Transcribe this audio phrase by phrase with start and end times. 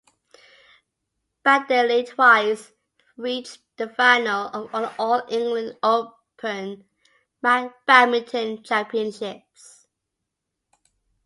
[1.45, 2.71] Baddeley twice
[3.17, 6.85] reached the final of the All England Open
[7.43, 9.85] Badminton Championships.